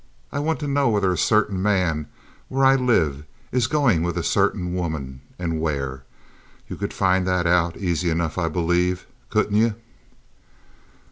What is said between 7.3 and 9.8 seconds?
out aisy enough, I belave—couldn't you?"